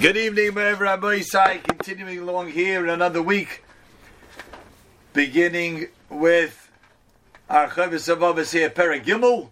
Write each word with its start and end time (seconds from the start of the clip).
Good 0.00 0.16
evening, 0.16 0.52
Rabbi 0.54 1.18
Isai. 1.18 1.62
Continuing 1.62 2.20
along 2.20 2.52
here 2.52 2.82
in 2.82 2.88
another 2.88 3.20
week, 3.20 3.62
beginning 5.12 5.88
with 6.08 6.70
our 7.50 7.68
Chavis 7.68 8.08
of 8.08 8.50
here, 8.50 9.50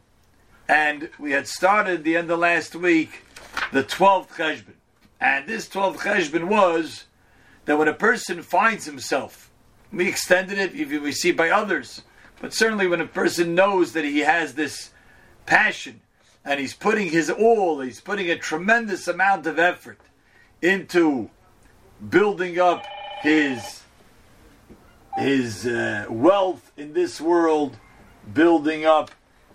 and 0.67 1.11
we 1.19 1.33
had 1.33 1.47
started 1.47 2.03
the 2.03 2.17
end 2.17 2.31
of 2.31 2.39
last 2.39 2.75
week 2.75 3.25
the 3.73 3.85
12th 3.85 4.31
Cheshbon. 4.37 4.77
And 5.21 5.47
this 5.47 5.69
12th 5.69 5.99
Cheshbon 5.99 6.45
was 6.45 7.05
that 7.67 7.77
when 7.77 7.89
a 7.89 7.93
person 7.93 8.41
finds 8.41 8.87
himself, 8.87 9.51
we 9.93 10.09
extended 10.09 10.57
it, 10.57 10.75
if 10.75 10.89
we 10.89 11.13
see 11.13 11.31
by 11.31 11.51
others, 11.51 12.01
but 12.41 12.55
certainly 12.55 12.87
when 12.87 13.03
a 13.03 13.07
person 13.07 13.55
knows 13.55 13.93
that 13.93 14.05
he 14.07 14.21
has 14.21 14.55
this 14.55 14.93
passion 15.45 16.01
and 16.43 16.59
he's 16.59 16.73
putting 16.73 17.11
his 17.11 17.29
all, 17.29 17.81
he's 17.81 18.01
putting 18.01 18.31
a 18.31 18.39
tremendous 18.39 19.07
amount 19.07 19.47
of 19.47 19.59
effort 19.59 19.99
into 20.63 21.31
building 22.09 22.59
up 22.59 22.85
his 23.21 23.83
his 25.17 25.67
uh, 25.67 26.07
wealth 26.09 26.71
in 26.77 26.93
this 26.93 27.21
world, 27.21 27.77
building 28.33 28.85
up 28.85 29.11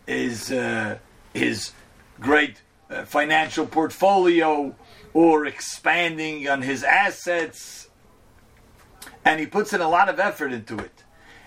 his 0.06 0.52
uh, 0.52 0.98
his 1.34 1.72
great 2.20 2.62
uh, 2.90 3.06
financial 3.06 3.66
portfolio, 3.66 4.76
or 5.14 5.46
expanding 5.46 6.48
on 6.50 6.62
his 6.62 6.84
assets, 6.84 7.90
and 9.24 9.40
he 9.40 9.46
puts 9.46 9.74
in 9.74 9.82
a 9.82 9.90
lot 9.90 10.10
of 10.10 10.20
effort 10.20 10.52
into 10.52 10.78
it, 10.78 11.04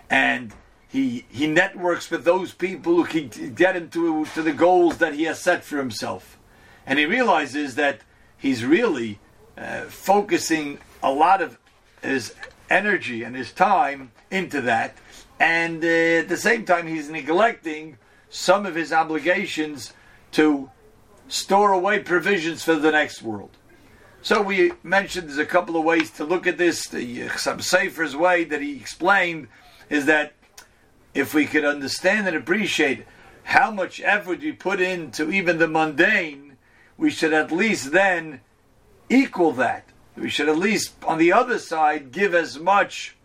and 0.08 0.54
he 0.88 1.26
he 1.28 1.46
networks 1.46 2.10
with 2.10 2.24
those 2.24 2.52
people 2.52 2.94
who 2.94 3.04
can 3.04 3.54
get 3.54 3.76
him 3.76 3.90
to 3.90 4.24
to 4.26 4.42
the 4.42 4.52
goals 4.52 4.98
that 4.98 5.14
he 5.14 5.24
has 5.24 5.40
set 5.40 5.62
for 5.62 5.76
himself, 5.76 6.38
and 6.86 6.98
he 6.98 7.04
realizes 7.04 7.74
that 7.74 8.00
he's 8.38 8.64
really 8.64 9.18
uh, 9.56 9.82
focusing 9.82 10.78
a 11.02 11.10
lot 11.10 11.40
of 11.42 11.58
his 12.02 12.34
energy 12.68 13.22
and 13.22 13.34
his 13.36 13.52
time 13.52 14.12
into 14.30 14.60
that, 14.62 14.96
and 15.38 15.82
uh, 15.84 15.86
at 15.86 16.28
the 16.28 16.36
same 16.36 16.64
time, 16.64 16.86
he's 16.86 17.08
neglecting 17.08 17.98
some 18.28 18.66
of 18.66 18.74
his 18.74 18.92
obligations 18.92 19.92
to 20.32 20.70
store 21.28 21.72
away 21.72 21.98
provisions 22.00 22.62
for 22.62 22.74
the 22.74 22.90
next 22.90 23.22
world. 23.22 23.50
So 24.22 24.42
we 24.42 24.72
mentioned 24.82 25.28
there's 25.28 25.38
a 25.38 25.46
couple 25.46 25.76
of 25.76 25.84
ways 25.84 26.10
to 26.12 26.24
look 26.24 26.46
at 26.46 26.58
this. 26.58 26.88
The 26.88 27.28
some 27.36 27.60
Sefer's 27.60 28.16
way 28.16 28.44
that 28.44 28.60
he 28.60 28.76
explained 28.76 29.48
is 29.88 30.06
that 30.06 30.32
if 31.14 31.32
we 31.32 31.46
could 31.46 31.64
understand 31.64 32.26
and 32.26 32.36
appreciate 32.36 33.06
how 33.44 33.70
much 33.70 34.00
effort 34.00 34.40
we 34.40 34.52
put 34.52 34.80
into 34.80 35.30
even 35.30 35.58
the 35.58 35.68
mundane, 35.68 36.56
we 36.98 37.10
should 37.10 37.32
at 37.32 37.52
least 37.52 37.92
then 37.92 38.40
equal 39.08 39.52
that. 39.52 39.84
We 40.16 40.30
should 40.30 40.48
at 40.48 40.58
least, 40.58 40.94
on 41.04 41.18
the 41.18 41.32
other 41.32 41.58
side, 41.58 42.10
give 42.10 42.34
as 42.34 42.58
much 42.58 43.16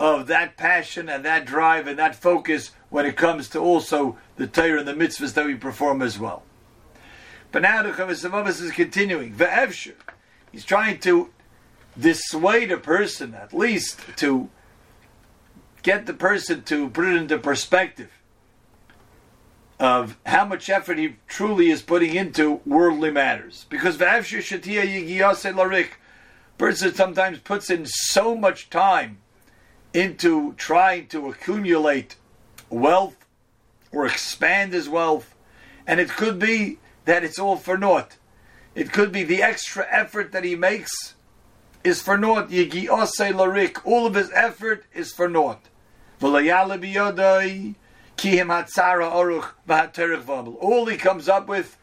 of 0.00 0.28
that 0.28 0.56
passion 0.56 1.08
and 1.08 1.24
that 1.24 1.44
drive 1.44 1.86
and 1.86 1.98
that 1.98 2.14
focus 2.14 2.70
when 2.88 3.04
it 3.04 3.16
comes 3.16 3.48
to 3.50 3.58
also 3.58 4.16
the 4.36 4.46
Torah 4.46 4.78
and 4.78 4.88
the 4.88 4.94
mitzvahs 4.94 5.34
that 5.34 5.44
we 5.44 5.54
perform 5.54 6.00
as 6.00 6.18
well. 6.18 6.42
But 7.52 7.62
now 7.62 7.82
the 7.82 7.90
Chavis 7.90 8.62
is 8.62 8.72
continuing. 8.72 9.34
Ve'evshir. 9.34 9.94
He's 10.52 10.64
trying 10.64 10.98
to 11.00 11.30
dissuade 11.98 12.70
a 12.70 12.78
person, 12.78 13.34
at 13.34 13.52
least 13.52 14.00
to 14.16 14.48
get 15.82 16.06
the 16.06 16.14
person 16.14 16.62
to 16.62 16.88
put 16.90 17.06
it 17.06 17.16
into 17.16 17.38
perspective 17.38 18.10
of 19.78 20.16
how 20.26 20.44
much 20.44 20.68
effort 20.68 20.98
he 20.98 21.16
truly 21.28 21.70
is 21.70 21.82
putting 21.82 22.14
into 22.14 22.60
worldly 22.66 23.10
matters. 23.10 23.66
Because 23.68 23.98
person 26.58 26.94
sometimes 26.94 27.38
puts 27.38 27.70
in 27.70 27.86
so 27.86 28.34
much 28.34 28.68
time 28.70 29.18
into 29.94 30.52
trying 30.54 31.06
to 31.08 31.28
accumulate 31.28 32.16
wealth 32.68 33.24
or 33.92 34.06
expand 34.06 34.72
his 34.72 34.88
wealth, 34.88 35.34
and 35.86 36.00
it 36.00 36.10
could 36.10 36.38
be 36.38 36.78
that 37.04 37.24
it's 37.24 37.38
all 37.38 37.56
for 37.56 37.78
naught. 37.78 38.16
It 38.74 38.92
could 38.92 39.12
be 39.12 39.22
the 39.24 39.42
extra 39.42 39.86
effort 39.90 40.32
that 40.32 40.44
he 40.44 40.54
makes 40.54 41.14
is 41.82 42.02
for 42.02 42.18
naught. 42.18 42.50
All 43.84 44.06
of 44.06 44.14
his 44.14 44.30
effort 44.34 44.84
is 44.92 45.12
for 45.12 45.28
naught. 45.28 45.64
All 50.60 50.86
he 50.86 50.96
comes 50.96 51.28
up 51.28 51.48
with 51.48 51.76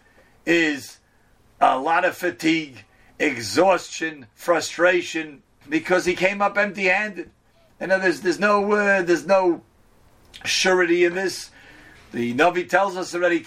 is 0.46 1.00
a 1.60 1.80
lot 1.80 2.06
of 2.06 2.16
fatigue, 2.16 2.84
exhaustion, 3.18 4.28
frustration, 4.36 5.42
because 5.68 6.06
he 6.06 6.14
came 6.14 6.42
up 6.42 6.58
empty-handed. 6.58 7.32
And 7.80 7.92
there's 7.92 8.22
there's 8.22 8.40
no 8.40 8.72
uh, 8.72 9.02
there's 9.02 9.26
no 9.26 9.64
surety 10.44 11.04
in 11.06 11.16
this. 11.16 11.52
The 12.12 12.34
Navi 12.34 12.70
tells 12.70 12.96
us 12.96 13.14
already, 13.14 13.40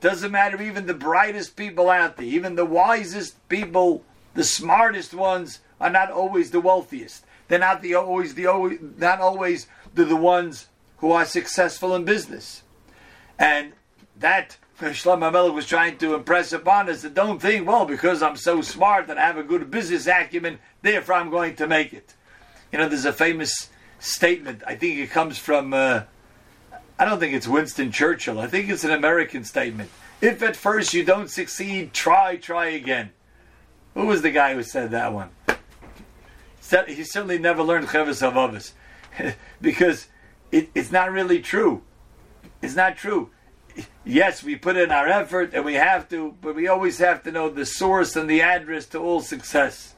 doesn't 0.00 0.30
matter 0.30 0.62
even 0.62 0.86
the 0.86 0.94
brightest 0.94 1.56
people 1.56 1.90
out 1.90 2.16
there, 2.16 2.26
even 2.26 2.54
the 2.54 2.64
wisest 2.64 3.48
people, 3.48 4.04
the 4.34 4.44
smartest 4.44 5.12
ones, 5.12 5.60
are 5.80 5.90
not 5.90 6.10
always 6.10 6.50
the 6.50 6.60
wealthiest. 6.60 7.24
They're 7.48 7.58
not 7.58 7.82
the 7.82 7.94
always 7.94 8.34
the 8.34 8.46
always 8.46 8.78
not 8.98 9.20
always 9.20 9.66
the, 9.94 10.04
the 10.04 10.16
ones 10.16 10.68
who 10.98 11.12
are 11.12 11.24
successful 11.24 11.94
in 11.94 12.04
business. 12.04 12.62
And 13.38 13.72
that 14.18 14.56
Shlomo 14.80 15.32
Melech 15.32 15.54
was 15.54 15.66
trying 15.66 15.98
to 15.98 16.14
impress 16.14 16.52
upon 16.52 16.88
us 16.88 17.02
that 17.02 17.14
don't 17.14 17.40
think, 17.40 17.66
well, 17.66 17.84
because 17.84 18.22
I'm 18.22 18.36
so 18.36 18.62
smart 18.62 19.08
and 19.08 19.18
I 19.18 19.26
have 19.26 19.38
a 19.38 19.42
good 19.42 19.70
business 19.70 20.06
acumen, 20.06 20.58
therefore 20.82 21.16
I'm 21.16 21.30
going 21.30 21.56
to 21.56 21.66
make 21.66 21.92
it. 21.92 22.14
You 22.72 22.78
know, 22.78 22.88
there's 22.88 23.04
a 23.04 23.12
famous 23.12 23.70
statement. 23.98 24.62
I 24.66 24.74
think 24.74 24.98
it 24.98 25.10
comes 25.10 25.38
from. 25.38 25.72
Uh, 25.72 26.02
I 26.98 27.04
don't 27.04 27.20
think 27.20 27.34
it's 27.34 27.48
Winston 27.48 27.92
Churchill. 27.92 28.40
I 28.40 28.48
think 28.48 28.68
it's 28.68 28.84
an 28.84 28.90
American 28.90 29.44
statement. 29.44 29.90
If 30.20 30.42
at 30.42 30.56
first 30.56 30.94
you 30.94 31.04
don't 31.04 31.30
succeed, 31.30 31.92
try, 31.92 32.36
try 32.36 32.66
again. 32.66 33.10
Who 33.94 34.06
was 34.06 34.22
the 34.22 34.30
guy 34.30 34.54
who 34.54 34.64
said 34.64 34.90
that 34.90 35.12
one? 35.12 35.30
He 36.86 37.04
certainly 37.04 37.38
never 37.38 37.62
learned 37.62 37.88
Cheves 37.88 38.20
Havavas 38.20 38.72
because 39.60 40.08
it, 40.52 40.70
it's 40.74 40.90
not 40.90 41.10
really 41.10 41.40
true. 41.40 41.82
It's 42.62 42.76
not 42.76 42.96
true. 42.96 43.30
Yes, 44.04 44.42
we 44.42 44.56
put 44.56 44.76
in 44.76 44.90
our 44.90 45.06
effort 45.06 45.54
and 45.54 45.64
we 45.64 45.74
have 45.74 46.08
to, 46.08 46.34
but 46.40 46.54
we 46.54 46.66
always 46.66 46.98
have 46.98 47.22
to 47.24 47.30
know 47.30 47.48
the 47.48 47.66
source 47.66 48.16
and 48.16 48.28
the 48.28 48.42
address 48.42 48.86
to 48.86 48.98
all 48.98 49.20
success. 49.20 49.94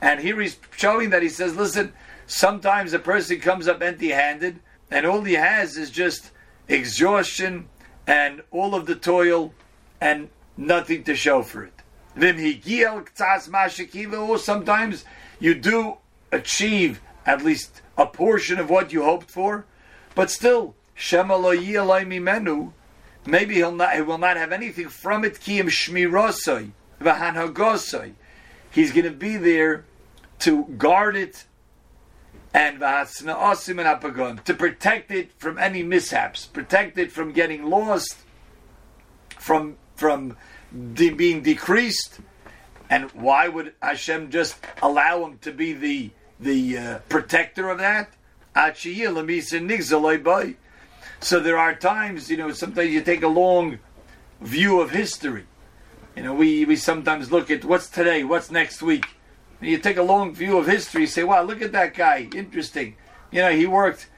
And 0.00 0.20
here 0.20 0.40
he's 0.40 0.58
showing 0.76 1.10
that 1.10 1.22
he 1.22 1.28
says, 1.28 1.56
listen, 1.56 1.92
sometimes 2.26 2.92
a 2.92 2.98
person 2.98 3.40
comes 3.40 3.66
up 3.66 3.82
empty 3.82 4.10
handed 4.10 4.60
and 4.90 5.04
all 5.04 5.22
he 5.22 5.34
has 5.34 5.76
is 5.76 5.90
just 5.90 6.30
exhaustion 6.68 7.68
and 8.06 8.42
all 8.50 8.74
of 8.74 8.86
the 8.86 8.94
toil 8.94 9.52
and 10.00 10.28
nothing 10.56 11.02
to 11.04 11.16
show 11.16 11.42
for 11.42 11.64
it. 11.64 11.72
Then 12.14 12.38
he 12.38 12.84
Or 12.84 14.38
sometimes 14.38 15.04
you 15.38 15.54
do 15.54 15.98
achieve 16.32 17.00
at 17.24 17.44
least 17.44 17.82
a 17.96 18.06
portion 18.06 18.58
of 18.58 18.70
what 18.70 18.92
you 18.92 19.04
hoped 19.04 19.30
for, 19.30 19.66
but 20.14 20.30
still, 20.30 20.74
menu, 22.20 22.72
maybe 23.26 23.54
he'll 23.54 23.72
not, 23.72 23.94
he 23.94 24.02
will 24.02 24.18
not 24.18 24.36
have 24.36 24.52
anything 24.52 24.88
from 24.88 25.24
it. 25.24 25.34
Kiyim 25.34 25.66
shmirosai, 25.66 26.70
v'hanhagosai. 27.00 28.14
He's 28.70 28.92
going 28.92 29.04
to 29.04 29.10
be 29.10 29.36
there 29.36 29.84
to 30.40 30.64
guard 30.76 31.16
it 31.16 31.46
and 32.54 32.80
to 32.80 34.54
protect 34.58 35.10
it 35.10 35.32
from 35.38 35.58
any 35.58 35.82
mishaps, 35.82 36.46
protect 36.46 36.98
it 36.98 37.12
from 37.12 37.32
getting 37.32 37.68
lost, 37.68 38.16
from 39.38 39.76
from 39.96 40.36
de- 40.94 41.10
being 41.10 41.42
decreased. 41.42 42.20
And 42.90 43.10
why 43.12 43.48
would 43.48 43.74
Hashem 43.82 44.30
just 44.30 44.56
allow 44.82 45.24
him 45.24 45.38
to 45.38 45.52
be 45.52 45.72
the 45.72 46.10
the 46.40 46.78
uh, 46.78 46.98
protector 47.08 47.68
of 47.68 47.78
that? 47.78 48.12
So 51.20 51.40
there 51.40 51.58
are 51.58 51.74
times, 51.74 52.30
you 52.30 52.36
know, 52.36 52.52
sometimes 52.52 52.90
you 52.90 53.02
take 53.02 53.22
a 53.22 53.28
long 53.28 53.78
view 54.40 54.80
of 54.80 54.90
history. 54.90 55.46
You 56.16 56.22
know, 56.22 56.34
we, 56.34 56.64
we 56.64 56.76
sometimes 56.76 57.30
look 57.30 57.50
at 57.50 57.64
what's 57.64 57.88
today, 57.88 58.24
what's 58.24 58.50
next 58.50 58.82
week 58.82 59.04
you 59.60 59.78
take 59.78 59.96
a 59.96 60.02
long 60.02 60.34
view 60.34 60.58
of 60.58 60.66
history, 60.66 61.06
say, 61.06 61.24
wow, 61.24 61.42
look 61.42 61.62
at 61.62 61.72
that 61.72 61.94
guy, 61.94 62.28
interesting. 62.34 62.96
You 63.30 63.42
know, 63.42 63.50
he 63.50 63.66
worked 63.66 64.08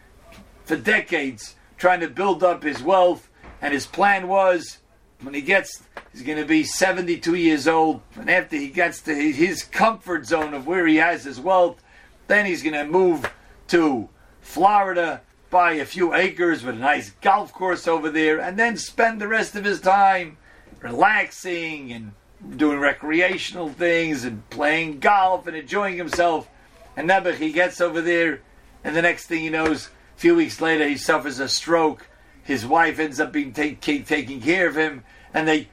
for 0.65 0.77
decades 0.77 1.57
trying 1.79 2.01
to 2.01 2.09
build 2.09 2.45
up 2.45 2.63
his 2.63 2.83
wealth, 2.83 3.29
and 3.63 3.73
his 3.73 3.87
plan 3.87 4.29
was 4.29 4.79
when 5.23 5.35
he 5.35 5.41
gets, 5.41 5.83
he's 6.13 6.23
going 6.23 6.39
to 6.39 6.45
be 6.45 6.65
72 6.65 7.35
years 7.35 7.69
old, 7.69 8.03
and 8.17 8.31
after 8.31 8.57
he 8.57 8.69
gets 8.69 9.01
to 9.03 9.15
his 9.15 9.63
comfort 9.63 10.27
zone 10.27 10.55
of 10.55 10.67
where 10.67 10.87
he 10.87 10.97
has 10.97 11.25
his 11.25 11.41
wealth, 11.41 11.83
then 12.27 12.47
he's 12.47 12.63
going 12.63 12.75
to 12.75 12.85
move 12.85 13.31
to 13.69 14.09
Florida, 14.41 15.21
buy 15.51 15.73
a 15.73 15.85
few 15.85 16.15
acres 16.15 16.63
with 16.63 16.77
a 16.77 16.79
nice 16.79 17.11
golf 17.21 17.53
course 17.53 17.87
over 17.87 18.11
there, 18.11 18.41
and 18.41 18.59
then 18.59 18.77
spend 18.77 19.21
the 19.21 19.29
rest 19.29 19.57
of 19.57 19.65
his 19.65 19.81
time 19.81 20.37
relaxing 20.81 21.93
and 21.93 22.13
doing 22.57 22.79
recreational 22.79 23.69
things 23.69 24.25
and 24.25 24.49
playing 24.51 24.99
golf 24.99 25.47
and 25.47 25.57
enjoying 25.57 25.97
himself. 25.97 26.49
And 26.97 27.09
Nebuch, 27.09 27.37
he 27.37 27.53
gets 27.53 27.81
over 27.81 28.01
there, 28.01 28.41
and 28.83 28.97
the 28.97 29.03
next 29.03 29.27
thing 29.27 29.41
he 29.41 29.51
knows, 29.51 29.91
a 30.17 30.21
few 30.21 30.35
weeks 30.35 30.61
later, 30.61 30.89
he 30.89 30.97
suffers 30.97 31.39
a 31.39 31.49
stroke. 31.49 32.09
His 32.43 32.67
wife 32.67 32.99
ends 32.99 33.21
up 33.21 33.33
being 33.33 33.53
take, 33.53 33.81
taking 33.81 34.41
care 34.41 34.67
of 34.67 34.77
him, 34.77 35.05
and 35.33 35.47
they 35.47 35.69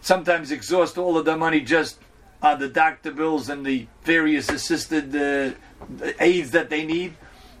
sometimes 0.00 0.50
exhaust 0.50 0.98
all 0.98 1.16
of 1.16 1.24
their 1.24 1.36
money 1.36 1.60
just 1.60 1.98
on 2.42 2.58
the 2.58 2.68
doctor 2.68 3.12
bills 3.12 3.48
and 3.48 3.64
the 3.64 3.86
various 4.02 4.48
assisted 4.48 5.14
uh, 5.14 5.54
aids 6.20 6.50
that 6.52 6.70
they 6.70 6.84
need, 6.84 7.14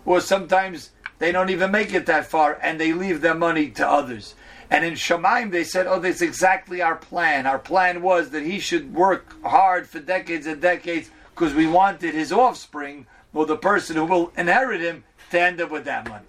or 0.04 0.20
sometimes 0.20 0.90
they 1.18 1.32
don't 1.32 1.50
even 1.50 1.70
make 1.70 1.92
it 1.92 2.06
that 2.06 2.26
far 2.26 2.58
and 2.62 2.80
they 2.80 2.92
leave 2.92 3.20
their 3.20 3.34
money 3.34 3.68
to 3.70 3.86
others. 3.86 4.34
And 4.70 4.84
in 4.84 4.94
Shemaim, 4.94 5.50
they 5.50 5.64
said, 5.64 5.86
"Oh, 5.86 5.98
that's 5.98 6.22
exactly 6.22 6.80
our 6.80 6.96
plan. 6.96 7.46
Our 7.46 7.58
plan 7.58 8.02
was 8.02 8.30
that 8.30 8.44
he 8.44 8.60
should 8.60 8.94
work 8.94 9.34
hard 9.42 9.88
for 9.88 9.98
decades 9.98 10.46
and 10.46 10.62
decades 10.62 11.10
because 11.34 11.54
we 11.54 11.66
wanted 11.66 12.14
his 12.14 12.32
offspring, 12.32 13.06
or 13.34 13.46
the 13.46 13.56
person 13.56 13.96
who 13.96 14.04
will 14.04 14.32
inherit 14.36 14.80
him, 14.80 15.04
to 15.30 15.40
end 15.40 15.60
up 15.60 15.70
with 15.70 15.84
that 15.86 16.08
money." 16.08 16.24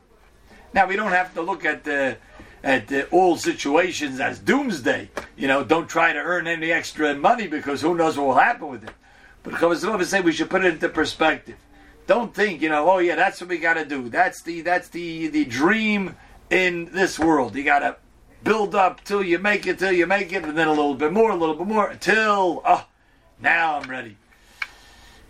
Now 0.74 0.88
we 0.88 0.96
don't 0.96 1.12
have 1.12 1.34
to 1.36 1.42
look 1.42 1.66
at 1.66 1.84
the 1.84 2.18
at 2.64 2.88
the, 2.88 3.08
all 3.10 3.38
situations 3.38 4.20
as 4.20 4.40
doomsday. 4.40 5.10
You 5.36 5.48
know, 5.48 5.64
don't 5.64 5.88
try 5.88 6.14
to 6.14 6.20
earn 6.20 6.48
any 6.48 6.72
extra 6.72 7.16
money 7.16 7.48
because 7.48 7.82
who 7.82 7.96
knows 7.96 8.18
what 8.18 8.28
will 8.28 8.36
happen 8.36 8.70
with 8.70 8.84
it. 8.84 8.92
But 9.44 9.56
Chavaslova 9.56 10.06
say 10.06 10.22
we 10.22 10.32
should 10.32 10.50
put 10.50 10.64
it 10.64 10.74
into 10.74 10.90
perspective. 10.90 11.58
Don't 12.08 12.34
think, 12.34 12.62
you 12.62 12.70
know, 12.70 12.90
oh 12.90 13.00
yeah, 13.00 13.16
that's 13.16 13.42
what 13.42 13.50
we 13.50 13.58
got 13.58 13.76
to 13.76 13.86
do. 13.86 14.10
That's 14.10 14.42
the 14.42 14.62
that's 14.62 14.90
the 14.90 15.28
the 15.28 15.46
dream 15.46 16.16
in 16.50 16.90
this 16.92 17.18
world. 17.18 17.56
You 17.56 17.64
got 17.64 17.80
to 17.80 17.96
build 18.44 18.76
up 18.76 19.04
till 19.04 19.24
you 19.24 19.40
make 19.40 19.66
it, 19.68 19.80
till 19.80 19.92
you 19.92 20.06
make 20.06 20.34
it, 20.34 20.44
and 20.44 20.58
then 20.58 20.68
a 20.68 20.72
little 20.72 20.96
bit 20.96 21.14
more, 21.14 21.32
a 21.32 21.36
little 21.36 21.56
bit 21.56 21.68
more, 21.68 21.96
till 22.00 22.62
oh, 22.66 22.86
now 23.40 23.78
I'm 23.78 23.90
ready. 23.90 24.18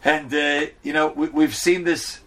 And 0.04 0.34
uh, 0.34 0.68
you 0.82 0.94
know, 0.94 1.08
we, 1.10 1.44
have 1.44 1.56
seen 1.56 1.84
this. 1.84 2.20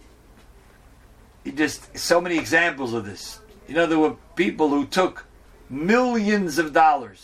Just 1.53 1.97
so 1.97 2.19
many 2.19 2.39
examples 2.39 2.93
of 2.93 3.05
this. 3.05 3.39
You 3.67 3.75
know, 3.75 3.85
there 3.85 3.99
were 3.99 4.15
people 4.35 4.69
who 4.69 4.85
took 4.85 5.25
millions 5.69 6.57
of 6.57 6.73
dollars. 6.73 7.21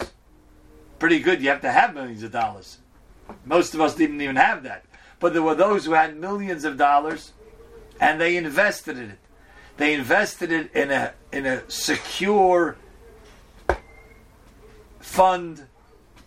Pretty 1.00 1.20
good. 1.20 1.42
You 1.42 1.50
have 1.50 1.62
to 1.62 1.72
have 1.72 1.94
millions 1.94 2.24
of 2.24 2.32
dollars. 2.32 2.80
Most 3.46 3.74
of 3.74 3.82
us 3.82 3.96
didn't 3.96 4.22
even 4.22 4.36
have 4.36 4.64
that. 4.64 4.86
But 5.20 5.34
there 5.34 5.44
were 5.44 5.56
those 5.56 5.86
who 5.86 5.92
had 5.94 6.18
millions 6.18 6.64
of 6.64 6.78
dollars, 6.78 7.32
and 8.00 8.20
they 8.20 8.36
invested 8.38 8.98
in 8.98 9.12
it. 9.12 9.20
They 9.78 9.94
invested 9.94 10.52
it 10.52 10.76
in 10.76 10.92
a 10.92 11.14
in 11.32 11.46
a 11.46 11.70
secure 11.70 12.76
fund, 15.00 15.66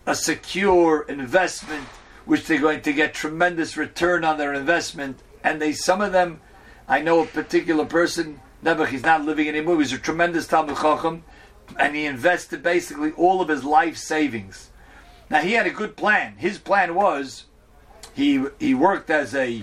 a 0.05 0.15
secure 0.15 1.05
investment, 1.07 1.85
which 2.25 2.45
they're 2.45 2.59
going 2.59 2.81
to 2.81 2.93
get 2.93 3.13
tremendous 3.13 3.77
return 3.77 4.23
on 4.23 4.37
their 4.37 4.53
investment. 4.53 5.19
And 5.43 5.61
they, 5.61 5.73
some 5.73 6.01
of 6.01 6.11
them, 6.11 6.41
I 6.87 7.01
know 7.01 7.23
a 7.23 7.27
particular 7.27 7.85
person, 7.85 8.39
Nebuch, 8.65 8.87
he's 8.87 9.03
not 9.03 9.23
living 9.23 9.47
anymore. 9.47 9.77
He's 9.77 9.93
a 9.93 9.99
tremendous 9.99 10.47
Talmud 10.47 10.77
Chacham, 10.77 11.23
and 11.77 11.95
he 11.95 12.05
invested 12.05 12.63
basically 12.63 13.11
all 13.11 13.39
of 13.39 13.47
his 13.47 13.63
life 13.63 13.95
savings. 13.95 14.71
Now 15.29 15.41
he 15.41 15.53
had 15.53 15.67
a 15.67 15.71
good 15.71 15.95
plan. 15.95 16.35
His 16.37 16.57
plan 16.57 16.95
was 16.95 17.45
he 18.13 18.43
he 18.59 18.73
worked 18.73 19.11
as 19.11 19.35
a 19.35 19.61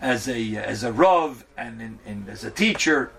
as 0.00 0.28
a 0.28 0.56
as 0.56 0.84
a 0.84 0.92
rav 0.92 1.44
and, 1.56 1.82
in, 1.82 1.98
in, 2.06 2.26
as 2.28 2.44
a 2.44 2.50
teacher 2.50 3.10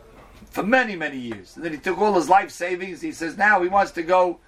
for 0.50 0.64
many 0.64 0.96
many 0.96 1.18
years. 1.18 1.58
And 1.58 1.66
then 1.66 1.74
he 1.74 1.80
took 1.80 1.98
all 1.98 2.14
his 2.14 2.30
life 2.30 2.52
savings. 2.52 3.02
He 3.02 3.12
says 3.12 3.38
now 3.38 3.62
he 3.62 3.68
wants 3.68 3.92
to 3.94 4.04
go 4.04 4.40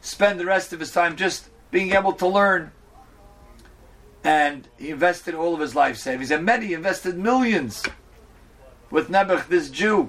spend 0.00 0.40
the 0.40 0.46
rest 0.46 0.72
of 0.72 0.80
his 0.80 0.90
time 0.90 1.14
just 1.14 1.50
being 1.70 1.92
able 1.92 2.14
to 2.14 2.26
learn. 2.26 2.72
And 4.24 4.68
he 4.76 4.90
invested 4.90 5.34
all 5.34 5.54
of 5.54 5.60
his 5.60 5.74
life 5.74 5.96
savings, 5.96 6.30
and 6.32 6.44
many 6.44 6.72
invested 6.72 7.16
millions 7.16 7.84
with 8.92 9.08
Nebuch, 9.08 9.48
this 9.48 9.70
Jew, 9.70 10.08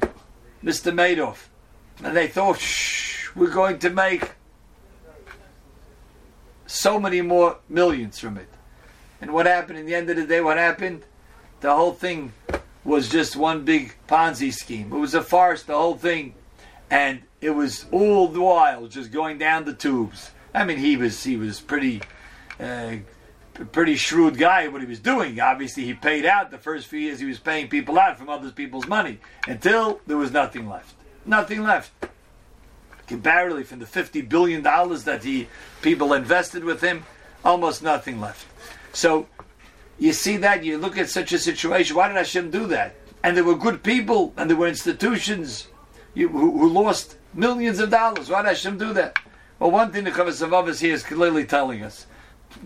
Mr. 0.64 0.94
Madoff. 0.94 1.48
And 2.04 2.16
they 2.16 2.28
thought, 2.28 2.60
shh, 2.60 3.30
we're 3.36 3.52
going 3.52 3.80
to 3.80 3.90
make 3.90 4.32
so 6.66 7.00
many 7.00 7.22
more 7.22 7.58
millions 7.70 8.20
from 8.20 8.38
it. 8.38 8.48
And 9.22 9.34
what 9.34 9.46
happened 9.46 9.80
in 9.80 9.86
the 9.86 9.96
end 9.96 10.10
of 10.10 10.16
the 10.16 10.26
day? 10.26 10.42
What 10.42 10.58
happened? 10.58 11.04
The 11.62 11.74
whole 11.74 11.94
thing 11.94 12.34
was 12.84 13.10
just 13.10 13.36
one 13.36 13.64
big 13.64 13.94
Ponzi 14.08 14.52
scheme. 14.54 14.92
It 14.92 14.98
was 14.98 15.14
a 15.14 15.22
farce, 15.22 15.64
the 15.64 15.76
whole 15.76 15.96
thing. 15.96 16.34
And 16.90 17.22
it 17.40 17.52
was 17.52 17.86
all 17.92 18.28
the 18.28 18.42
while 18.42 18.88
just 18.88 19.12
going 19.12 19.38
down 19.38 19.66
the 19.66 19.74
tubes. 19.74 20.32
I 20.54 20.66
mean, 20.66 20.78
he 20.78 20.98
was 20.98 21.24
he 21.24 21.38
was 21.38 21.60
pretty 21.60 22.02
uh, 22.60 22.98
pretty 23.54 23.96
shrewd 23.96 24.38
guy 24.38 24.68
what 24.68 24.82
he 24.82 24.88
was 24.88 25.00
doing. 25.00 25.40
Obviously, 25.40 25.86
he 25.86 25.94
paid 25.94 26.26
out 26.26 26.52
the 26.52 26.58
first 26.58 26.88
few 26.88 27.00
years. 27.00 27.20
He 27.20 27.26
was 27.26 27.40
paying 27.40 27.68
people 27.68 28.00
out 28.00 28.18
from 28.18 28.30
other 28.30 28.52
people's 28.52 28.88
money 28.88 29.20
until 29.48 30.02
there 30.08 30.18
was 30.18 30.32
nothing 30.32 30.68
left. 30.68 30.96
Nothing 31.26 31.64
left. 31.64 31.92
Comparatively, 33.06 33.64
from 33.64 33.80
the 33.80 33.86
fifty 33.86 34.22
billion 34.22 34.62
dollars 34.62 35.04
that 35.04 35.24
he 35.24 35.48
people 35.82 36.14
invested 36.14 36.64
with 36.64 36.82
him, 36.82 37.06
almost 37.44 37.84
nothing 37.84 38.20
left. 38.20 38.46
So 38.94 39.28
you 40.00 40.14
see 40.14 40.38
that 40.38 40.64
you 40.64 40.78
look 40.78 40.98
at 40.98 41.10
such 41.10 41.32
a 41.34 41.38
situation. 41.38 41.96
Why 41.96 42.08
did 42.08 42.18
Hashem 42.18 42.50
do 42.50 42.68
that? 42.68 42.96
And 43.24 43.38
there 43.38 43.44
were 43.44 43.56
good 43.56 43.84
people, 43.84 44.34
and 44.36 44.50
there 44.50 44.58
were 44.58 44.68
institutions 44.68 45.68
who, 46.16 46.28
who 46.28 46.70
lost 46.70 47.18
millions 47.34 47.80
of 47.80 47.90
dollars. 47.90 48.30
Why 48.30 48.42
did 48.42 48.50
Hashem 48.50 48.78
do 48.78 48.94
that? 48.94 49.18
Well, 49.60 49.72
one 49.72 49.92
thing 49.92 50.06
the 50.06 50.12
Chavos 50.12 50.80
here 50.80 50.94
is 50.94 51.04
clearly 51.04 51.46
telling 51.46 51.84
us: 51.84 52.08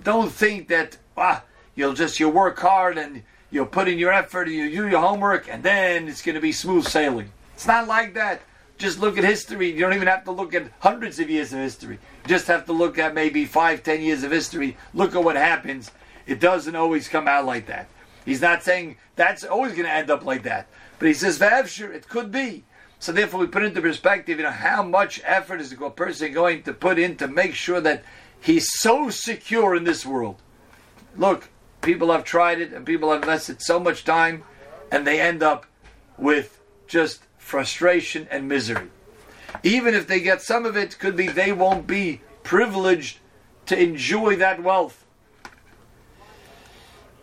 don't 0.04 0.32
think 0.32 0.68
that 0.70 0.98
ah, 1.16 1.44
you'll 1.76 1.94
just 1.94 2.20
you 2.20 2.30
work 2.30 2.60
hard 2.60 2.98
and 2.98 3.24
you'll 3.50 3.66
put 3.66 3.88
in 3.88 3.98
your 3.98 4.12
effort, 4.12 4.48
and 4.48 4.56
you 4.56 4.70
do 4.70 4.88
your 4.88 5.00
homework, 5.00 5.48
and 5.50 5.64
then 5.64 6.08
it's 6.08 6.22
going 6.22 6.36
to 6.36 6.42
be 6.42 6.52
smooth 6.52 6.86
sailing. 6.86 7.32
It's 7.54 7.68
not 7.68 7.88
like 7.88 8.14
that. 8.14 8.42
Just 8.78 9.00
look 9.00 9.18
at 9.18 9.24
history. 9.24 9.72
You 9.72 9.80
don't 9.80 9.94
even 9.94 10.08
have 10.08 10.24
to 10.26 10.32
look 10.32 10.54
at 10.54 10.72
hundreds 10.80 11.20
of 11.20 11.30
years 11.30 11.52
of 11.52 11.60
history. 11.60 11.96
You 12.24 12.30
just 12.30 12.48
have 12.48 12.66
to 12.66 12.74
look 12.74 13.00
at 13.00 13.16
maybe 13.16 13.46
five, 13.46 13.82
ten 13.82 14.02
years 14.02 14.24
of 14.24 14.32
history. 14.32 14.78
Look 14.94 15.16
at 15.16 15.24
what 15.24 15.36
happens. 15.36 15.92
It 16.28 16.40
doesn't 16.40 16.76
always 16.76 17.08
come 17.08 17.28
out 17.28 17.46
like 17.46 17.66
that. 17.68 17.88
He's 18.26 18.42
not 18.42 18.62
saying 18.62 18.98
that's 19.16 19.44
always 19.44 19.72
going 19.72 19.86
to 19.86 19.92
end 19.92 20.12
up 20.12 20.26
like 20.26 20.44
that. 20.44 20.68
But 21.00 21.08
he 21.08 21.14
says, 21.14 21.42
sure, 21.72 21.92
it 21.92 22.08
could 22.10 22.32
be. 22.32 22.66
So 23.00 23.12
therefore, 23.12 23.40
we 23.40 23.48
put 23.48 23.64
into 23.64 23.82
perspective, 23.82 24.38
you 24.38 24.44
know, 24.44 24.52
how 24.52 24.84
much 24.84 25.22
effort 25.24 25.62
is 25.62 25.72
a 25.72 25.90
person 25.90 26.34
going 26.34 26.64
to 26.64 26.74
put 26.74 27.00
in 27.00 27.16
to 27.18 27.28
make 27.28 27.56
sure 27.56 27.80
that 27.82 28.04
he's 28.42 28.70
so 28.80 29.10
secure 29.10 29.76
in 29.76 29.84
this 29.84 30.06
world. 30.06 30.42
Look, 31.16 31.50
people 31.82 32.12
have 32.12 32.24
tried 32.24 32.62
it, 32.62 32.74
and 32.74 32.86
people 32.86 33.12
have 33.12 33.22
invested 33.22 33.62
so 33.62 33.80
much 33.80 34.04
time, 34.04 34.44
and 34.92 35.06
they 35.06 35.20
end 35.20 35.44
up 35.44 35.66
with 36.18 36.60
just 36.88 37.24
frustration 37.38 38.28
and 38.30 38.48
misery. 38.48 38.90
Even 39.64 39.94
if 39.94 40.08
they 40.08 40.20
get 40.20 40.42
some 40.42 40.66
of 40.66 40.76
it, 40.76 41.00
could 41.00 41.16
be 41.16 41.28
they 41.28 41.52
won't 41.52 41.88
be 41.88 42.22
privileged 42.44 43.20
to 43.66 43.82
enjoy 43.82 44.36
that 44.38 44.62
wealth 44.62 45.06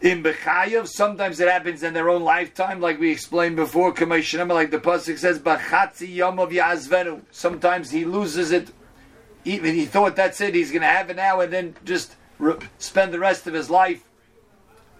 in 0.05 0.23
Bechayev. 0.23 0.87
Sometimes 0.87 1.41
it 1.41 1.49
happens 1.49 1.83
in 1.83 1.95
their 1.95 2.11
own 2.11 2.23
lifetime, 2.23 2.81
like 2.81 3.01
we 3.01 3.11
explained 3.11 3.57
before. 3.57 3.89
like 3.89 4.71
the 4.71 4.79
pasuk 4.79 5.19
says, 5.19 5.39
"Bachatzi 5.39 6.15
yom 6.15 6.39
of 6.39 6.51
yazvenu." 6.51 7.23
Sometimes 7.31 7.91
he 7.91 8.05
loses 8.05 8.53
it. 8.53 8.69
Even 9.45 9.75
he 9.75 9.87
thought 9.87 10.17
that's 10.17 10.41
it. 10.41 10.55
He's 10.55 10.71
going 10.71 10.83
to 10.83 10.89
have 10.89 11.11
it 11.11 11.17
now, 11.17 11.41
and 11.41 11.53
then 11.53 11.77
just 11.85 12.17
re- 12.39 12.57
spend 12.79 13.13
the 13.13 13.19
rest 13.19 13.47
of 13.47 13.55
his 13.55 13.69
life 13.69 14.05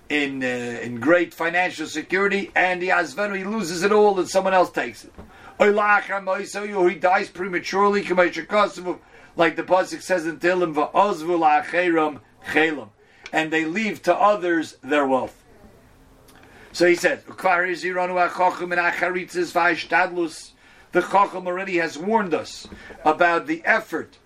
in 0.09 0.43
uh, 0.43 0.47
in 0.47 1.01
great 1.01 1.33
financial 1.33 1.87
security. 1.87 2.51
And 2.55 2.83
the 2.83 2.89
yazvenu, 2.89 3.37
he 3.37 3.45
loses 3.45 3.83
it 3.83 3.93
all, 3.93 4.19
and 4.19 4.29
someone 4.29 4.55
else 4.55 4.71
takes 4.71 5.05
it. 5.05 5.13
He 5.59 6.95
dies 6.99 7.29
prematurely, 7.31 8.03
like 9.37 9.57
the 9.57 9.63
pasuk 9.63 10.03
says 10.03 10.27
in 10.27 10.39
Tehillim, 10.39 10.75
"Va'ozvu 10.75 11.39
la'acheram 11.39 12.21
chelam." 12.49 12.91
and 13.35 13.53
they 13.53 13.65
leave 13.65 14.01
to 14.01 14.15
others 14.15 14.77
their 14.81 15.05
wealth. 15.05 15.43
So 16.73 16.87
he 16.87 16.95
says, 16.95 17.25
the 17.25 17.35
Chacham 21.03 21.47
already 21.49 21.77
has 21.79 21.99
warned 21.99 22.33
us 22.35 22.69
about 23.05 23.47
the 23.49 23.63
effort 23.65 24.19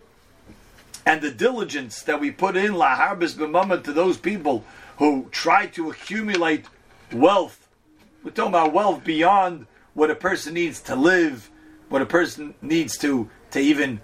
and 1.08 1.22
the 1.22 1.30
diligence 1.30 2.02
that 2.02 2.20
we 2.20 2.30
put 2.30 2.54
in 2.54 2.72
laharbis 2.72 3.34
b'mamad 3.34 3.82
to 3.82 3.94
those 3.94 4.18
people 4.18 4.62
who 4.98 5.26
try 5.30 5.64
to 5.64 5.90
accumulate 5.90 6.66
wealth. 7.14 7.66
We're 8.22 8.32
talking 8.32 8.50
about 8.50 8.74
wealth 8.74 9.04
beyond 9.04 9.66
what 9.94 10.10
a 10.10 10.14
person 10.14 10.52
needs 10.52 10.82
to 10.82 10.94
live, 10.94 11.50
what 11.88 12.02
a 12.02 12.06
person 12.06 12.54
needs 12.60 12.98
to 12.98 13.30
to 13.52 13.58
even 13.58 14.02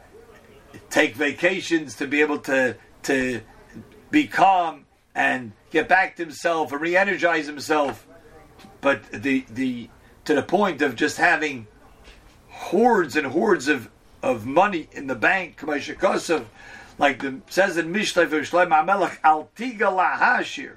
take 0.88 1.14
vacations, 1.14 1.94
to 1.96 2.06
be 2.06 2.23
able 2.23 2.38
to 2.38 2.75
to 3.02 3.42
be 4.11 4.26
calm, 4.26 4.87
and 5.14 5.52
get 5.70 5.87
back 5.87 6.16
to 6.16 6.23
himself 6.23 6.73
and 6.73 6.80
re-energize 6.80 7.46
himself. 7.46 8.06
But 8.80 9.12
the 9.12 9.44
the 9.50 9.90
to 10.25 10.34
the 10.34 10.42
point 10.42 10.80
of 10.80 10.96
just 10.96 11.18
having 11.18 11.66
hordes 12.49 13.14
and 13.14 13.26
hordes 13.26 13.68
of, 13.68 13.90
of 14.23 14.46
money 14.46 14.88
in 14.92 15.06
the 15.06 15.14
bank, 15.14 15.58
like 16.98 17.20
the 17.20 17.40
says 17.48 17.76
in 17.76 17.92
Mishlei 17.92 18.28
for 18.28 18.40
Shlomo 18.40 19.16
Al 19.24 19.50
Tiga 19.56 19.90
Lahashir. 19.90 20.76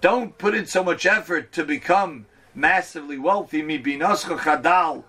Don't 0.00 0.36
put 0.38 0.54
in 0.54 0.66
so 0.66 0.84
much 0.84 1.06
effort 1.06 1.52
to 1.52 1.64
become 1.64 2.26
massively 2.54 3.18
wealthy. 3.18 3.62
Mi 3.62 3.78
binoscha 3.78 4.38
chadal. 4.38 5.04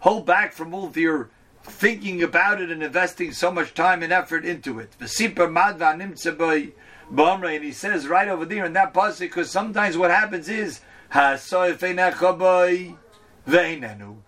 Hold 0.00 0.26
back 0.26 0.52
from 0.52 0.72
all 0.72 0.86
of 0.86 0.96
your 0.96 1.28
thinking 1.64 2.22
about 2.22 2.60
it 2.62 2.70
and 2.70 2.82
investing 2.82 3.32
so 3.32 3.50
much 3.50 3.74
time 3.74 4.02
and 4.02 4.12
effort 4.12 4.44
into 4.44 4.78
it. 4.78 4.94
V'siper 5.00 5.50
madva 5.50 5.94
nimtzeboy 5.96 6.72
b'amrei. 7.12 7.56
And 7.56 7.64
he 7.64 7.72
says 7.72 8.06
right 8.06 8.28
over 8.28 8.44
there 8.44 8.64
in 8.64 8.72
that 8.74 8.94
passage, 8.94 9.30
because 9.30 9.50
sometimes 9.50 9.96
what 9.96 10.10
happens 10.10 10.48
is, 10.48 10.80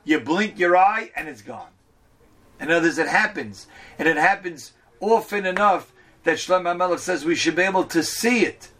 you 0.04 0.20
blink 0.20 0.58
your 0.58 0.76
eye 0.76 1.10
and 1.14 1.28
it's 1.28 1.42
gone. 1.42 1.70
In 2.58 2.70
others, 2.70 2.98
it 2.98 3.08
happens. 3.08 3.66
And 3.98 4.08
it 4.08 4.16
happens 4.16 4.72
often 5.00 5.46
enough 5.46 5.92
that 6.24 6.36
Shlomo 6.36 6.76
HaMelech 6.76 6.98
says 6.98 7.24
we 7.24 7.34
should 7.34 7.56
be 7.56 7.62
able 7.62 7.84
to 7.84 8.02
see 8.02 8.44
it. 8.44 8.70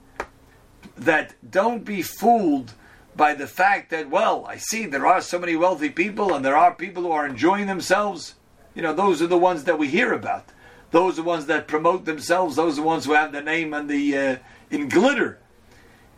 That 0.97 1.35
don't 1.51 1.85
be 1.85 2.03
fooled 2.03 2.75
by 3.17 3.35
the 3.35 3.47
fact 3.47 3.91
that, 3.91 4.11
well, 4.11 4.45
I 4.47 4.57
see 4.57 4.87
there 4.87 5.07
are 5.07 5.21
so 5.21 5.39
many 5.39 5.57
wealthy 5.57 5.91
people 5.91 6.35
and 6.35 6.45
there 6.45 6.57
are 6.57 6.75
people 6.75 7.05
who 7.05 7.13
are 7.13 7.27
enjoying 7.27 7.67
themselves. 7.67 8.35
You 8.75 8.83
know, 8.83 8.93
those 8.93 9.21
are 9.23 9.27
the 9.27 9.39
ones 9.39 9.65
that 9.65 9.79
we 9.79 9.89
hear 9.89 10.13
about. 10.13 10.47
Those 10.91 11.15
are 11.15 11.23
the 11.23 11.29
ones 11.29 11.47
that 11.47 11.69
promote 11.69 12.05
themselves. 12.05 12.57
Those 12.57 12.75
are 12.75 12.83
the 12.83 12.87
ones 12.87 13.05
who 13.05 13.13
have 13.13 13.33
the 13.33 13.41
name 13.41 13.73
on 13.75 13.87
the 13.87 14.17
uh, 14.17 14.37
in 14.71 14.89
glitter. 14.89 15.39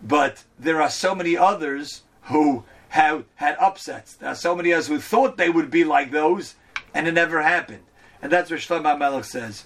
But 0.02 0.44
there 0.58 0.82
are 0.82 0.90
so 0.90 1.14
many 1.14 1.36
others 1.36 2.02
who 2.22 2.64
have 2.88 3.24
had 3.36 3.56
upsets. 3.58 4.14
There 4.14 4.28
are 4.28 4.34
so 4.34 4.54
many 4.54 4.72
others 4.72 4.88
who 4.88 4.98
thought 4.98 5.36
they 5.36 5.50
would 5.50 5.70
be 5.70 5.84
like 5.84 6.10
those, 6.10 6.56
and 6.92 7.06
it 7.06 7.12
never 7.12 7.42
happened. 7.42 7.84
And 8.22 8.30
that's 8.30 8.50
what 8.50 8.60
Shlomo 8.60 8.96
HaMelech 8.96 9.24
says. 9.24 9.64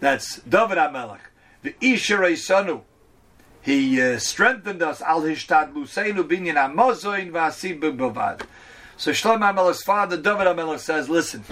That's 0.00 0.36
David 0.42 0.78
HaMelech. 0.78 1.18
The 1.62 1.72
Isharei 1.80 2.32
Sanu. 2.34 2.82
He 3.60 4.00
uh, 4.00 4.18
strengthened 4.18 4.80
us. 4.82 5.02
Al 5.02 5.22
Hishtad 5.22 5.74
Luseinu 5.74 6.22
Binyan 6.22 6.54
Amozoin 6.54 7.32
B'bavad. 7.32 8.42
So 8.96 9.10
Shlomo 9.10 9.52
HaMelech's 9.52 9.82
father, 9.82 10.16
David 10.16 10.46
HaMelech, 10.46 10.78
says, 10.78 11.08
listen, 11.08 11.42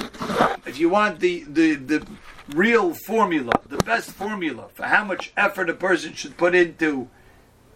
if 0.65 0.79
you 0.79 0.89
want 0.89 1.19
the, 1.19 1.45
the, 1.49 1.75
the 1.75 2.07
real 2.55 2.95
formula, 2.95 3.53
the 3.69 3.79
best 3.79 4.11
formula 4.13 4.69
for 4.75 4.85
how 4.85 5.03
much 5.03 5.33
effort 5.37 5.69
a 5.69 5.75
person 5.75 6.15
should 6.15 6.37
put 6.37 6.55
into 6.55 7.09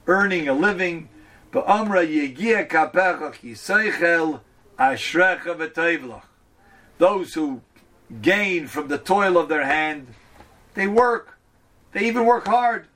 earning 0.06 0.48
a 0.48 0.52
living, 0.52 1.08
Ba'amra 1.52 2.06
Yegia 2.06 2.68
Kapecha 2.68 3.34
Kiseichel 3.34 4.40
Ashrecha 4.78 5.56
v'Tevlach. 5.56 6.22
Those 6.98 7.34
who 7.34 7.62
gain 8.20 8.66
from 8.66 8.88
the 8.88 8.98
toil 8.98 9.36
of 9.38 9.48
their 9.48 9.64
hand, 9.64 10.14
they 10.74 10.86
work. 10.86 11.38
They 11.92 12.06
even 12.06 12.24
work 12.24 12.46
hard. 12.46 12.86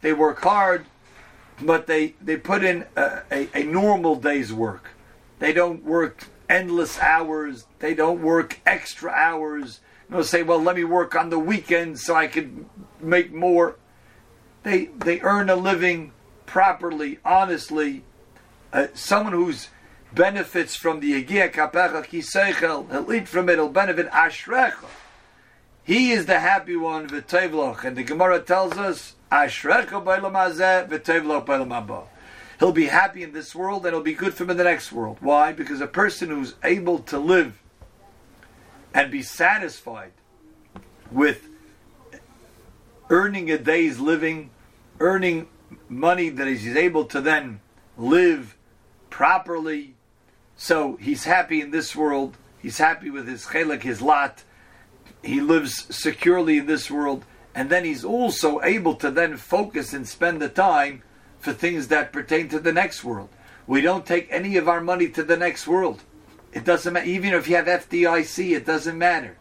They 0.00 0.12
work 0.12 0.40
hard, 0.42 0.86
but 1.60 1.86
they, 1.86 2.14
they 2.20 2.36
put 2.36 2.62
in 2.62 2.86
a, 2.96 3.22
a, 3.32 3.48
a 3.54 3.62
normal 3.64 4.16
day's 4.16 4.52
work. 4.52 4.90
They 5.38 5.52
don't 5.52 5.84
work 5.84 6.24
endless 6.48 6.98
hours. 6.98 7.66
They 7.80 7.94
don't 7.94 8.22
work 8.22 8.60
extra 8.64 9.10
hours. 9.10 9.80
Know, 10.08 10.22
say, 10.22 10.42
well, 10.42 10.62
let 10.62 10.76
me 10.76 10.84
work 10.84 11.14
on 11.14 11.30
the 11.30 11.38
weekend 11.38 11.98
so 11.98 12.14
I 12.14 12.28
could 12.28 12.64
make 13.00 13.32
more. 13.32 13.76
They 14.62 14.86
they 14.86 15.20
earn 15.20 15.50
a 15.50 15.56
living 15.56 16.12
properly, 16.46 17.18
honestly. 17.24 18.04
Uh, 18.72 18.86
someone 18.94 19.34
who's 19.34 19.68
benefits 20.14 20.74
from 20.76 21.00
the 21.00 21.22
Yegia 21.22 21.52
Kapecha 21.52 22.04
Kiseichel, 22.04 22.90
he'll 22.90 23.12
eat 23.12 23.28
from 23.28 23.48
it, 23.48 23.54
he'll 23.54 23.68
benefit 23.68 24.10
Ashrecha. 24.10 24.86
He 25.84 26.12
is 26.12 26.26
the 26.26 26.40
happy 26.40 26.76
one, 26.76 27.08
V'tevloch. 27.08 27.84
And 27.84 27.96
the 27.96 28.02
Gemara 28.02 28.40
tells 28.40 28.74
us, 28.74 29.14
Ashrecha 29.32 30.04
Bailam 30.04 30.32
Hazeh, 30.32 30.88
V'tevloch 30.88 31.46
Bailam 31.46 31.68
Haba. 31.68 32.04
He'll 32.58 32.72
be 32.72 32.86
happy 32.86 33.22
in 33.22 33.32
this 33.32 33.54
world 33.54 33.86
and 33.86 33.88
it'll 33.88 34.00
be 34.00 34.14
good 34.14 34.34
for 34.34 34.42
him 34.42 34.50
in 34.50 34.56
the 34.56 34.64
next 34.64 34.90
world. 34.90 35.18
Why? 35.20 35.52
Because 35.52 35.80
a 35.80 35.86
person 35.86 36.28
who's 36.28 36.56
able 36.64 36.98
to 37.00 37.18
live 37.18 37.62
and 38.92 39.12
be 39.12 39.22
satisfied 39.22 40.12
with 41.12 41.48
earning 43.10 43.50
a 43.50 43.58
day's 43.58 44.00
living, 44.00 44.50
earning 44.98 45.48
money 45.88 46.30
that 46.30 46.46
he's 46.48 46.76
able 46.76 47.04
to 47.04 47.20
then 47.20 47.60
live 47.96 48.56
properly, 49.08 49.94
so 50.58 50.96
he's 50.96 51.24
happy 51.24 51.60
in 51.60 51.70
this 51.70 51.94
world. 51.94 52.36
He's 52.58 52.78
happy 52.78 53.10
with 53.10 53.28
his 53.28 53.46
chelik, 53.46 53.82
his 53.82 54.02
lot. 54.02 54.42
He 55.22 55.40
lives 55.40 55.86
securely 55.94 56.58
in 56.58 56.66
this 56.66 56.90
world, 56.90 57.24
and 57.54 57.70
then 57.70 57.84
he's 57.84 58.04
also 58.04 58.60
able 58.62 58.96
to 58.96 59.10
then 59.10 59.36
focus 59.36 59.92
and 59.92 60.06
spend 60.06 60.42
the 60.42 60.48
time 60.48 61.04
for 61.38 61.52
things 61.52 61.88
that 61.88 62.12
pertain 62.12 62.48
to 62.48 62.58
the 62.58 62.72
next 62.72 63.04
world. 63.04 63.28
We 63.68 63.80
don't 63.80 64.04
take 64.04 64.26
any 64.30 64.56
of 64.56 64.68
our 64.68 64.80
money 64.80 65.08
to 65.10 65.22
the 65.22 65.36
next 65.36 65.68
world. 65.68 66.02
It 66.52 66.64
doesn't 66.64 66.92
matter. 66.92 67.06
Even 67.06 67.34
if 67.34 67.48
you 67.48 67.54
have 67.54 67.66
FDIC, 67.66 68.56
it 68.56 68.66
doesn't 68.66 68.98
matter. 68.98 69.38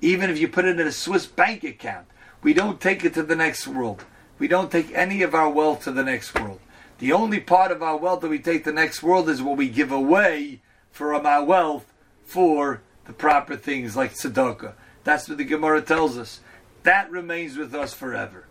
Even 0.00 0.30
if 0.30 0.38
you 0.38 0.46
put 0.46 0.66
it 0.66 0.78
in 0.78 0.86
a 0.86 0.92
Swiss 0.92 1.26
bank 1.26 1.64
account, 1.64 2.06
we 2.42 2.54
don't 2.54 2.80
take 2.80 3.04
it 3.04 3.14
to 3.14 3.24
the 3.24 3.34
next 3.34 3.66
world. 3.66 4.04
We 4.38 4.46
don't 4.46 4.70
take 4.70 4.92
any 4.94 5.22
of 5.22 5.34
our 5.34 5.50
wealth 5.50 5.82
to 5.84 5.92
the 5.92 6.04
next 6.04 6.38
world. 6.38 6.60
The 6.98 7.12
only 7.12 7.40
part 7.40 7.72
of 7.72 7.82
our 7.82 7.96
wealth 7.96 8.20
that 8.20 8.28
we 8.28 8.38
take 8.38 8.64
to 8.64 8.70
the 8.70 8.74
next 8.74 9.02
world 9.02 9.28
is 9.28 9.42
what 9.42 9.56
we 9.56 9.68
give 9.68 9.90
away 9.90 10.60
from 10.90 11.20
um, 11.20 11.26
our 11.26 11.44
wealth 11.44 11.92
for 12.24 12.82
the 13.06 13.12
proper 13.12 13.56
things 13.56 13.96
like 13.96 14.14
tzedakah. 14.14 14.74
That's 15.02 15.28
what 15.28 15.38
the 15.38 15.44
Gemara 15.44 15.82
tells 15.82 16.16
us. 16.16 16.40
That 16.84 17.10
remains 17.10 17.56
with 17.56 17.74
us 17.74 17.92
forever. 17.92 18.46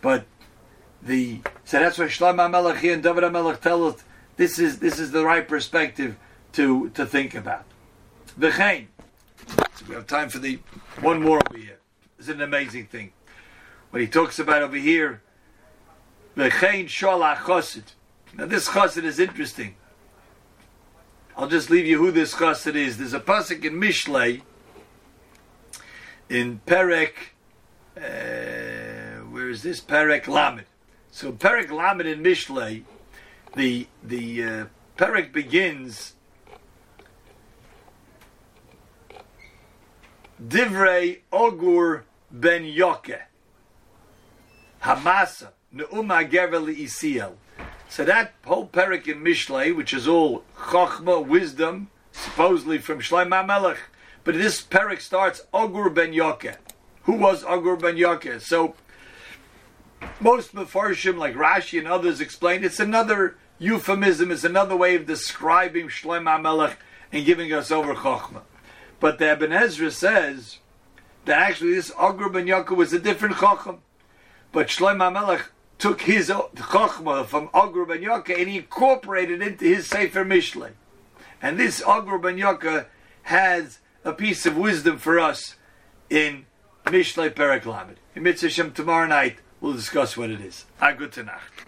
But 0.00 0.24
the 1.02 1.40
so 1.64 1.78
that's 1.78 1.98
why 1.98 2.06
Shlomo 2.06 2.50
Melech 2.50 2.82
and 2.84 3.02
David 3.02 3.30
Melech 3.30 3.60
tell 3.60 3.86
us 3.86 4.02
this 4.36 4.58
is 4.58 4.78
this 4.78 4.98
is 4.98 5.12
the 5.12 5.24
right 5.24 5.46
perspective 5.46 6.16
to 6.52 6.88
to 6.90 7.04
think 7.04 7.34
about. 7.34 7.64
V'chein. 8.38 8.86
So 9.46 9.84
we 9.88 9.94
have 9.94 10.06
time 10.06 10.28
for 10.28 10.38
the 10.38 10.60
one 11.00 11.22
more 11.22 11.40
over 11.46 11.58
here. 11.58 11.78
It's 12.18 12.28
an 12.28 12.40
amazing 12.40 12.86
thing. 12.86 13.12
What 13.90 14.00
he 14.00 14.08
talks 14.08 14.38
about 14.38 14.62
over 14.62 14.76
here 14.76 15.22
Sholach 16.36 17.38
chosid. 17.38 17.84
Now 18.36 18.46
this 18.46 18.68
chosid 18.68 19.04
is 19.04 19.18
interesting. 19.18 19.76
I'll 21.36 21.48
just 21.48 21.70
leave 21.70 21.86
you 21.86 21.98
who 21.98 22.10
this 22.10 22.34
chosid 22.34 22.74
is. 22.74 22.98
There's 22.98 23.14
a 23.14 23.20
pasuk 23.20 23.64
in 23.64 23.74
Mishlei, 23.74 24.42
in 26.28 26.60
Perek, 26.66 27.12
uh, 27.96 29.22
where 29.30 29.48
is 29.48 29.62
this? 29.62 29.80
Perek 29.80 30.28
Lamed. 30.28 30.66
So 31.10 31.32
Perek 31.32 31.70
Lamed 31.70 32.06
in 32.06 32.22
Mishlei, 32.22 32.84
the 33.54 33.86
the 34.02 34.44
uh, 34.44 34.66
Perek 34.96 35.32
begins 35.32 36.14
Divrei 40.42 41.20
Ogur 41.32 42.02
ben 42.30 42.64
Yoke 42.64 43.22
Hamasa 44.82 45.52
Neuma 45.74 46.28
Gerveli 46.28 46.76
Isiel. 46.76 47.34
So 47.88 48.04
that 48.04 48.34
whole 48.44 48.66
parak 48.66 49.06
in 49.06 49.22
Mishlei, 49.22 49.74
which 49.74 49.94
is 49.94 50.08
all 50.08 50.44
chachma, 50.56 51.24
wisdom, 51.24 51.90
supposedly 52.12 52.78
from 52.78 53.00
Shlomo 53.00 53.46
Melech, 53.46 53.78
but 54.24 54.34
this 54.34 54.60
parak 54.62 55.00
starts 55.00 55.42
Ogur 55.54 55.94
ben 55.94 56.12
Yoke. 56.12 56.58
Who 57.04 57.12
was 57.12 57.44
Ogur 57.44 57.76
ben 57.76 57.96
Yoke? 57.96 58.40
So 58.40 58.74
most 60.18 60.54
Mefarshim, 60.54 61.18
like 61.18 61.34
Rashi 61.34 61.78
and 61.78 61.88
others, 61.88 62.20
explain 62.20 62.64
it's 62.64 62.80
another 62.80 63.36
euphemism, 63.58 64.30
it's 64.30 64.44
another 64.44 64.76
way 64.76 64.96
of 64.96 65.06
describing 65.06 65.88
Shlomo 65.88 66.40
Melech 66.40 66.78
and 67.12 67.24
giving 67.24 67.52
us 67.52 67.70
over 67.70 67.94
chachma. 67.94 68.42
But 68.98 69.18
the 69.18 69.32
Ibn 69.32 69.52
Ezra 69.52 69.90
says 69.90 70.58
that 71.26 71.38
actually 71.38 71.74
this 71.74 71.92
Ogur 71.92 72.28
ben 72.32 72.46
Yoke 72.48 72.70
was 72.70 72.92
a 72.92 72.98
different 72.98 73.36
chacham. 73.36 73.82
But 74.52 74.66
Shlomo 74.66 75.12
Melech 75.12 75.52
took 75.80 76.02
his 76.02 76.28
chokhmah 76.28 77.26
from 77.26 77.48
Agur 77.54 77.86
ben 77.86 78.02
Yoka 78.02 78.38
and 78.38 78.48
he 78.48 78.58
incorporated 78.58 79.42
it 79.42 79.48
into 79.48 79.64
his 79.64 79.86
Sefer 79.86 80.24
Mishlei. 80.24 80.72
And 81.42 81.58
this 81.58 81.82
Agur 81.82 82.18
ben 82.18 82.36
Yoka 82.36 82.86
has 83.22 83.78
a 84.04 84.12
piece 84.12 84.46
of 84.46 84.56
wisdom 84.56 84.98
for 84.98 85.18
us 85.18 85.56
in 86.08 86.46
Mishlei 86.84 87.30
Perek 87.30 87.64
Lamed. 87.64 87.96
In 88.14 88.22
Mitzvah 88.22 88.70
tomorrow 88.70 89.06
night, 89.06 89.38
we'll 89.60 89.72
discuss 89.72 90.16
what 90.16 90.30
it 90.30 90.40
is. 90.40 90.66
A 90.80 90.92
good 90.92 91.16
Nacht. 91.16 91.64